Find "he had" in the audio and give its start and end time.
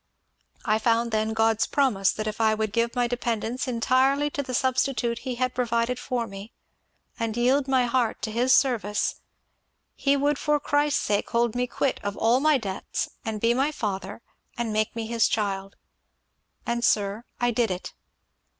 5.19-5.53